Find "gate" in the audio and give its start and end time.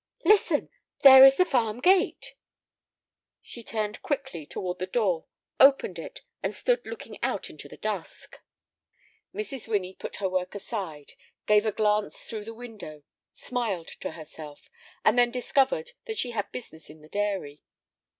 1.79-2.33